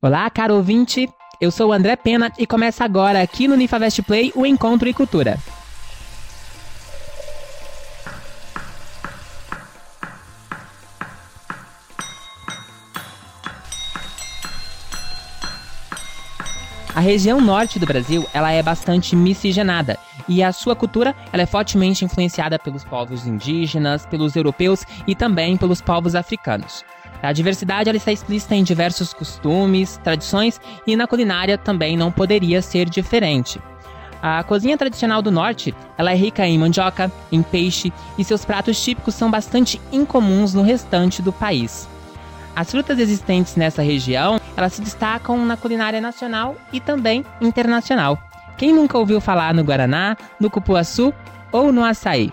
[0.00, 1.08] Olá, caro ouvinte.
[1.40, 4.94] Eu sou o André Pena e começa agora aqui no Unifavest Play o Encontro e
[4.94, 5.36] Cultura.
[16.94, 21.46] A região norte do Brasil, ela é bastante miscigenada e a sua cultura, ela é
[21.46, 26.84] fortemente influenciada pelos povos indígenas, pelos europeus e também pelos povos africanos.
[27.22, 32.62] A diversidade ela está explícita em diversos costumes, tradições e na culinária também não poderia
[32.62, 33.60] ser diferente.
[34.22, 38.82] A cozinha tradicional do norte, ela é rica em mandioca, em peixe e seus pratos
[38.82, 41.88] típicos são bastante incomuns no restante do país.
[42.54, 48.18] As frutas existentes nessa região, elas se destacam na culinária nacional e também internacional.
[48.56, 51.14] Quem nunca ouviu falar no guaraná, no cupuaçu
[51.52, 52.32] ou no açaí?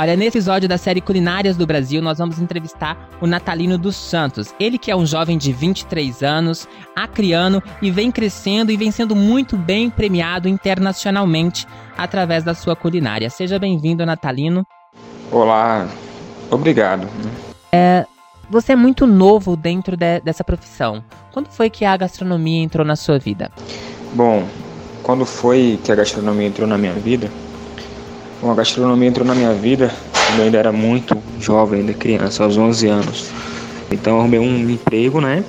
[0.00, 4.54] Olha, nesse episódio da série Culinárias do Brasil, nós vamos entrevistar o Natalino dos Santos.
[4.60, 9.16] Ele que é um jovem de 23 anos, acriano e vem crescendo e vem sendo
[9.16, 13.28] muito bem premiado internacionalmente através da sua culinária.
[13.28, 14.64] Seja bem-vindo, Natalino.
[15.32, 15.88] Olá,
[16.48, 17.08] obrigado.
[17.72, 18.06] É,
[18.48, 21.02] você é muito novo dentro de, dessa profissão.
[21.32, 23.50] Quando foi que a gastronomia entrou na sua vida?
[24.14, 24.46] Bom,
[25.02, 27.28] quando foi que a gastronomia entrou na minha vida?
[28.40, 32.44] Bom, a gastronomia entrou na minha vida quando eu ainda era muito jovem, ainda criança,
[32.44, 33.30] aos 11 anos.
[33.90, 35.42] Então eu arrumei um emprego, né?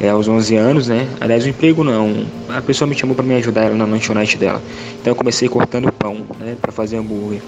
[0.00, 1.06] É, aos 11 anos, né?
[1.20, 2.26] Aliás, um emprego não.
[2.48, 4.60] A pessoa me chamou para me ajudar na lanchonete dela.
[5.00, 6.56] Então eu comecei cortando pão, né?
[6.60, 7.40] Para fazer hambúrguer.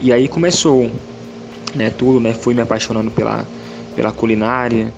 [0.00, 0.88] E aí começou,
[1.74, 1.90] né?
[1.90, 2.34] Tudo, né?
[2.34, 3.44] Fui me apaixonando pela,
[3.96, 4.92] pela culinária.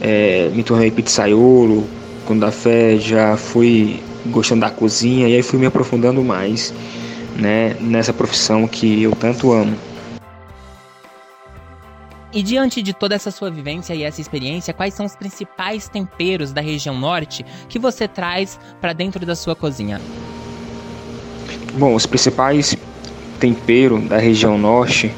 [0.00, 1.84] É, me tornei pizzaiolo
[2.24, 2.96] com da fé.
[2.96, 5.28] Já fui gostando da cozinha.
[5.28, 6.74] E aí fui me aprofundando mais
[7.38, 9.76] né, nessa profissão que eu tanto amo.
[12.32, 16.52] E diante de toda essa sua vivência e essa experiência, quais são os principais temperos
[16.52, 20.00] da região norte que você traz para dentro da sua cozinha?
[21.78, 22.76] Bom, os principais
[23.38, 25.10] temperos da região norte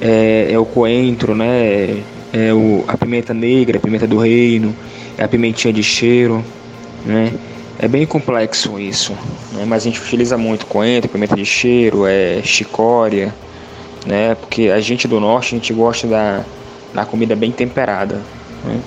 [0.00, 2.02] é, é o coentro, né?
[2.32, 4.76] É o, a pimenta negra, a pimenta do reino,
[5.16, 6.44] é a pimentinha de cheiro,
[7.04, 7.32] né?
[7.78, 9.12] É bem complexo isso,
[9.52, 9.64] né?
[9.66, 13.34] mas a gente utiliza muito coentro, pimenta de cheiro, é chicória,
[14.06, 14.34] né?
[14.34, 16.44] Porque a gente do norte a gente gosta da,
[16.94, 18.22] da comida bem temperada.
[18.64, 18.80] Né?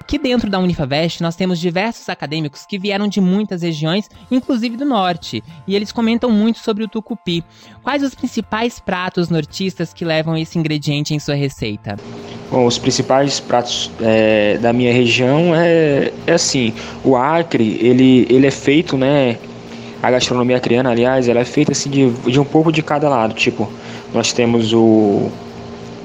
[0.00, 4.86] Aqui dentro da Unifavest, nós temos diversos acadêmicos que vieram de muitas regiões, inclusive do
[4.86, 7.44] norte, e eles comentam muito sobre o tucupi.
[7.82, 11.96] Quais os principais pratos nortistas que levam esse ingrediente em sua receita?
[12.50, 16.72] Bom, os principais pratos é, da minha região é, é assim,
[17.04, 19.36] o acre, ele, ele é feito, né,
[20.02, 23.34] a gastronomia acriana, aliás, ela é feita assim de, de um pouco de cada lado,
[23.34, 23.70] tipo,
[24.14, 25.30] nós temos o,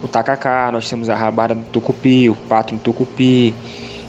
[0.04, 3.56] o tacacá, nós temos a rabada do tucupi, o pato do tucupi,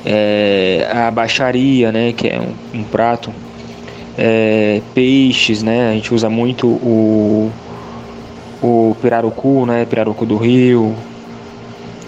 [0.04, 3.32] é, a baixaria, né, que é um, um prato,
[4.18, 7.48] é, peixes, né, a gente usa muito o,
[8.60, 10.96] o pirarucu, né, pirarucu do rio,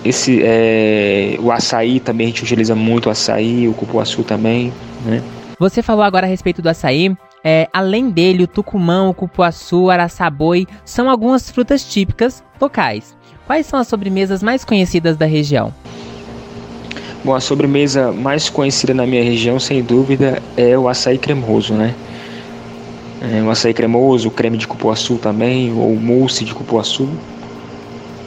[0.09, 4.73] esse, é, o açaí também, a gente utiliza muito o açaí, o cupuaçu também,
[5.05, 5.23] né.
[5.59, 9.91] Você falou agora a respeito do açaí, é, além dele, o tucumã, o cupuaçu, o
[9.91, 13.17] araçaboi são algumas frutas típicas locais.
[13.47, 15.73] Quais são as sobremesas mais conhecidas da região?
[17.25, 21.95] Bom, a sobremesa mais conhecida na minha região, sem dúvida, é o açaí cremoso, né?
[23.23, 27.09] É, o açaí cremoso, o creme de cupuaçu também, ou mousse de cupuaçu.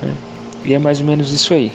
[0.01, 0.13] Né?
[0.63, 1.71] E é mais ou menos isso aí.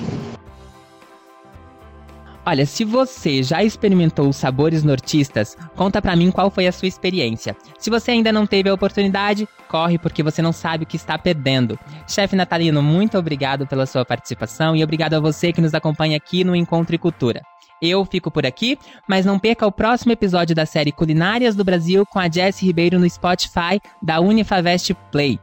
[2.46, 6.86] Olha, se você já experimentou os sabores nortistas, conta pra mim qual foi a sua
[6.86, 7.56] experiência.
[7.78, 11.16] Se você ainda não teve a oportunidade, corre porque você não sabe o que está
[11.16, 11.78] perdendo.
[12.06, 16.44] Chefe Natalino, muito obrigado pela sua participação e obrigado a você que nos acompanha aqui
[16.44, 17.40] no Encontro e Cultura.
[17.80, 18.78] Eu fico por aqui,
[19.08, 22.98] mas não perca o próximo episódio da série Culinárias do Brasil com a Jessie Ribeiro
[22.98, 25.40] no Spotify da Unifavest Play.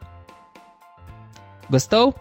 [1.67, 2.13] Gostou?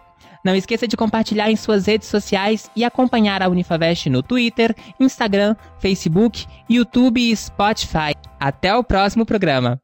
[0.43, 5.55] Não esqueça de compartilhar em suas redes sociais e acompanhar a Unifavest no Twitter, Instagram,
[5.79, 8.13] Facebook, YouTube e Spotify.
[8.39, 9.79] Até o próximo programa!